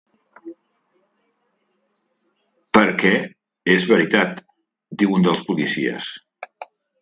[2.77, 3.11] "Per què,
[3.75, 4.43] és veritat",
[5.03, 6.11] diu un dels policies.